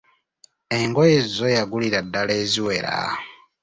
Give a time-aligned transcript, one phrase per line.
[0.79, 2.93] Engoye zzo yagulira ddala eziwera.